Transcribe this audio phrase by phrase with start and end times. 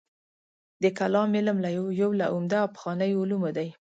[0.83, 1.57] د کلام علم
[2.01, 3.67] یو له عمده او پخوانیو علومو دی.